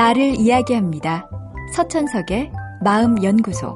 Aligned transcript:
나를 0.00 0.36
이야기합니다. 0.36 1.28
서천석의 1.74 2.50
마음연구소. 2.82 3.68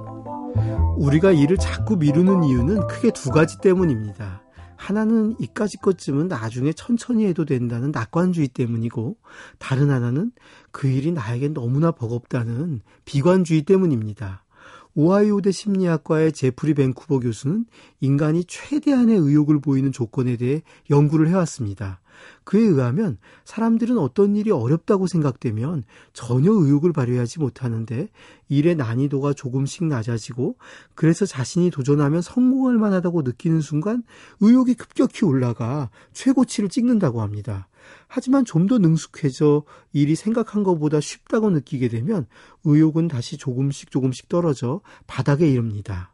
우리가 0.96 1.32
일을 1.32 1.58
자꾸 1.58 1.98
미루는 1.98 2.44
이유는 2.44 2.86
크게 2.86 3.10
두 3.10 3.28
가지 3.28 3.60
때문입니다. 3.60 4.42
하나는 4.74 5.36
이까지 5.38 5.76
것쯤은 5.82 6.28
나중에 6.28 6.72
천천히 6.72 7.26
해도 7.26 7.44
된다는 7.44 7.90
낙관주의 7.90 8.48
때문이고, 8.48 9.18
다른 9.58 9.90
하나는 9.90 10.32
그 10.70 10.86
일이 10.88 11.12
나에겐 11.12 11.52
너무나 11.52 11.90
버겁다는 11.90 12.80
비관주의 13.04 13.60
때문입니다. 13.60 14.46
오하이오대 14.94 15.52
심리학과의 15.52 16.32
제프리 16.32 16.72
벤쿠버 16.72 17.18
교수는 17.18 17.66
인간이 18.00 18.44
최대한의 18.44 19.18
의욕을 19.18 19.60
보이는 19.60 19.92
조건에 19.92 20.38
대해 20.38 20.62
연구를 20.88 21.28
해왔습니다. 21.28 22.00
그에 22.44 22.60
의하면 22.60 23.18
사람들은 23.44 23.98
어떤 23.98 24.36
일이 24.36 24.50
어렵다고 24.50 25.06
생각되면 25.06 25.84
전혀 26.12 26.50
의욕을 26.52 26.92
발휘하지 26.92 27.38
못하는데 27.40 28.08
일의 28.48 28.74
난이도가 28.76 29.32
조금씩 29.34 29.84
낮아지고 29.84 30.56
그래서 30.94 31.26
자신이 31.26 31.70
도전하면 31.70 32.22
성공할 32.22 32.76
만하다고 32.76 33.22
느끼는 33.22 33.60
순간 33.60 34.02
의욕이 34.40 34.74
급격히 34.74 35.24
올라가 35.24 35.90
최고치를 36.12 36.68
찍는다고 36.68 37.22
합니다. 37.22 37.68
하지만 38.08 38.44
좀 38.44 38.64
더 38.64 38.78
능숙해져 38.78 39.64
일이 39.92 40.14
생각한 40.14 40.62
것보다 40.62 41.00
쉽다고 41.00 41.50
느끼게 41.50 41.88
되면 41.88 42.26
의욕은 42.64 43.08
다시 43.08 43.36
조금씩 43.36 43.90
조금씩 43.90 44.30
떨어져 44.30 44.80
바닥에 45.06 45.46
이릅니다. 45.50 46.13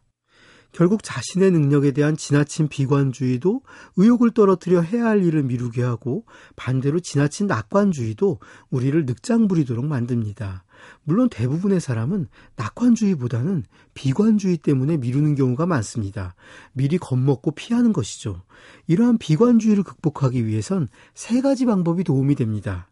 결국 0.72 1.02
자신의 1.02 1.50
능력에 1.50 1.90
대한 1.92 2.16
지나친 2.16 2.68
비관주의도 2.68 3.62
의욕을 3.96 4.30
떨어뜨려 4.32 4.80
해야 4.82 5.06
할 5.06 5.24
일을 5.24 5.42
미루게 5.42 5.82
하고 5.82 6.24
반대로 6.56 7.00
지나친 7.00 7.46
낙관주의도 7.46 8.38
우리를 8.70 9.04
늑장 9.06 9.48
부리도록 9.48 9.84
만듭니다. 9.84 10.64
물론 11.04 11.28
대부분의 11.28 11.80
사람은 11.80 12.28
낙관주의보다는 12.56 13.64
비관주의 13.94 14.56
때문에 14.58 14.96
미루는 14.96 15.34
경우가 15.34 15.66
많습니다. 15.66 16.34
미리 16.72 16.98
겁먹고 16.98 17.50
피하는 17.52 17.92
것이죠. 17.92 18.42
이러한 18.86 19.18
비관주의를 19.18 19.82
극복하기 19.82 20.46
위해선 20.46 20.88
세 21.14 21.40
가지 21.40 21.66
방법이 21.66 22.04
도움이 22.04 22.34
됩니다. 22.34 22.88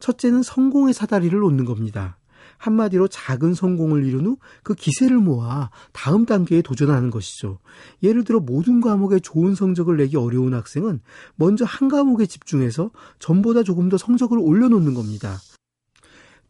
첫째는 0.00 0.42
성공의 0.42 0.94
사다리를 0.94 1.38
놓는 1.38 1.64
겁니다. 1.64 2.18
한마디로 2.58 3.08
작은 3.08 3.54
성공을 3.54 4.04
이룬 4.04 4.26
후 4.26 4.36
그 4.62 4.74
기세를 4.74 5.18
모아 5.18 5.70
다음 5.92 6.26
단계에 6.26 6.62
도전하는 6.62 7.10
것이죠. 7.10 7.58
예를 8.02 8.24
들어 8.24 8.40
모든 8.40 8.80
과목에 8.80 9.18
좋은 9.18 9.54
성적을 9.54 9.96
내기 9.96 10.16
어려운 10.16 10.54
학생은 10.54 11.00
먼저 11.36 11.64
한 11.64 11.88
과목에 11.88 12.26
집중해서 12.26 12.90
전보다 13.18 13.62
조금 13.62 13.88
더 13.88 13.96
성적을 13.96 14.38
올려놓는 14.38 14.94
겁니다. 14.94 15.38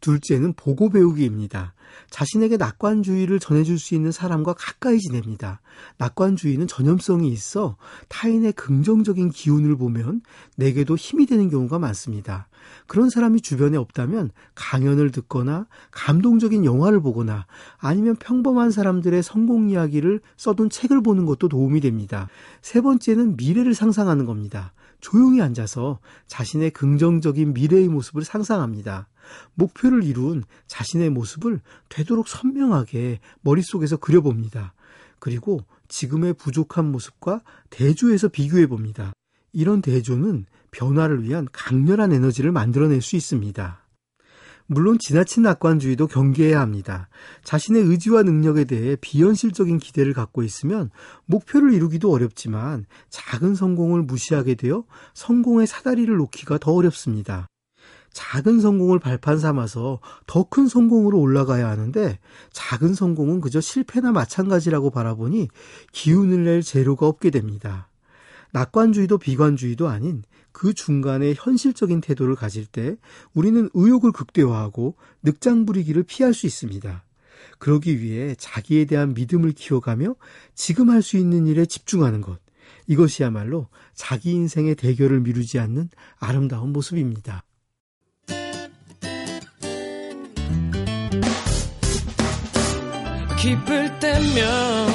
둘째는 0.00 0.54
보고 0.54 0.90
배우기입니다. 0.90 1.74
자신에게 2.10 2.56
낙관주의를 2.56 3.38
전해줄 3.38 3.78
수 3.78 3.94
있는 3.94 4.12
사람과 4.12 4.54
가까이 4.54 4.98
지냅니다. 4.98 5.60
낙관주의는 5.98 6.66
전염성이 6.66 7.28
있어 7.30 7.76
타인의 8.08 8.52
긍정적인 8.52 9.30
기운을 9.30 9.76
보면 9.76 10.22
내게도 10.56 10.96
힘이 10.96 11.26
되는 11.26 11.48
경우가 11.50 11.78
많습니다. 11.78 12.48
그런 12.86 13.10
사람이 13.10 13.40
주변에 13.40 13.76
없다면 13.76 14.30
강연을 14.54 15.10
듣거나 15.10 15.66
감동적인 15.90 16.64
영화를 16.64 17.00
보거나 17.00 17.46
아니면 17.78 18.16
평범한 18.16 18.70
사람들의 18.70 19.22
성공 19.22 19.70
이야기를 19.70 20.20
써둔 20.36 20.70
책을 20.70 21.02
보는 21.02 21.24
것도 21.24 21.48
도움이 21.48 21.80
됩니다. 21.80 22.28
세 22.62 22.80
번째는 22.80 23.36
미래를 23.36 23.74
상상하는 23.74 24.24
겁니다. 24.24 24.72
조용히 25.00 25.40
앉아서 25.40 26.00
자신의 26.26 26.70
긍정적인 26.72 27.54
미래의 27.54 27.88
모습을 27.88 28.24
상상합니다. 28.24 29.06
목표를 29.54 30.04
이룬 30.04 30.44
자신의 30.66 31.10
모습을 31.10 31.60
되도록 31.88 32.28
선명하게 32.28 33.20
머릿속에서 33.40 33.96
그려봅니다. 33.96 34.74
그리고 35.18 35.64
지금의 35.88 36.34
부족한 36.34 36.90
모습과 36.90 37.42
대조해서 37.70 38.28
비교해 38.28 38.66
봅니다. 38.66 39.12
이런 39.52 39.80
대조는 39.82 40.46
변화를 40.70 41.24
위한 41.24 41.48
강렬한 41.52 42.12
에너지를 42.12 42.52
만들어낼 42.52 43.00
수 43.00 43.16
있습니다. 43.16 43.82
물론 44.70 44.98
지나친 44.98 45.44
낙관주의도 45.44 46.08
경계해야 46.08 46.60
합니다. 46.60 47.08
자신의 47.42 47.84
의지와 47.84 48.22
능력에 48.22 48.64
대해 48.64 48.96
비현실적인 49.00 49.78
기대를 49.78 50.12
갖고 50.12 50.42
있으면 50.42 50.90
목표를 51.24 51.72
이루기도 51.72 52.12
어렵지만 52.12 52.84
작은 53.08 53.54
성공을 53.54 54.02
무시하게 54.02 54.56
되어 54.56 54.84
성공의 55.14 55.66
사다리를 55.66 56.14
놓기가 56.14 56.58
더 56.58 56.72
어렵습니다. 56.72 57.46
작은 58.12 58.60
성공을 58.60 58.98
발판 58.98 59.38
삼아서 59.38 60.00
더 60.26 60.44
큰 60.44 60.66
성공으로 60.66 61.18
올라가야 61.18 61.68
하는데 61.68 62.18
작은 62.52 62.94
성공은 62.94 63.40
그저 63.40 63.60
실패나 63.60 64.12
마찬가지라고 64.12 64.90
바라보니 64.90 65.48
기운을 65.92 66.44
낼 66.44 66.62
재료가 66.62 67.06
없게 67.06 67.30
됩니다. 67.30 67.88
낙관주의도 68.52 69.18
비관주의도 69.18 69.88
아닌 69.88 70.22
그 70.52 70.72
중간에 70.72 71.34
현실적인 71.36 72.00
태도를 72.00 72.34
가질 72.34 72.66
때 72.66 72.96
우리는 73.34 73.68
의욕을 73.74 74.12
극대화하고 74.12 74.96
늑장 75.22 75.66
부리기를 75.66 76.02
피할 76.04 76.32
수 76.34 76.46
있습니다. 76.46 77.04
그러기 77.58 78.00
위해 78.00 78.34
자기에 78.38 78.86
대한 78.86 79.14
믿음을 79.14 79.52
키워가며 79.52 80.16
지금 80.54 80.90
할 80.90 81.02
수 81.02 81.16
있는 81.16 81.46
일에 81.46 81.66
집중하는 81.66 82.20
것. 82.20 82.40
이것이야말로 82.86 83.68
자기 83.94 84.32
인생의 84.32 84.74
대결을 84.76 85.20
미루지 85.20 85.58
않는 85.58 85.90
아름다운 86.18 86.72
모습입니다. 86.72 87.44
기쁠 93.38 94.00
때면 94.00 94.88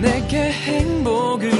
내게 0.00 0.52
행복을 0.52 1.59